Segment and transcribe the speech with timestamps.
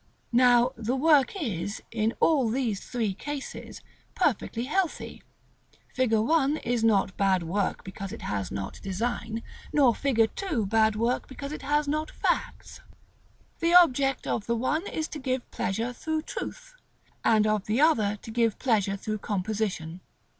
[0.33, 3.81] Now the work is, in all these three cases,
[4.15, 5.21] perfectly healthy.
[5.93, 6.11] Fig.
[6.13, 10.31] 1 is not bad work because it has not design, nor Fig.
[10.35, 12.81] 2 bad work because it has not facts.
[13.59, 16.73] The object of the one is to give pleasure through truth,
[17.23, 20.01] and of the other to give pleasure through composition.